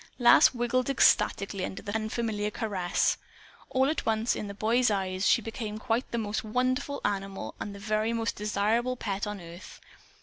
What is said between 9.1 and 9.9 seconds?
on earth.